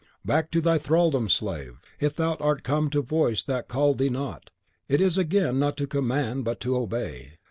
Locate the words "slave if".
1.29-2.15